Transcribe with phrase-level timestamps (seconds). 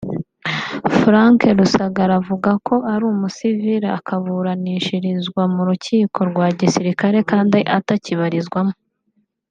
[0.97, 8.73] Frank Rusagara avuga ko ari umusivili akaburanishirizwa mu rukiko rwa gisirikare kandi atakikibarizwamo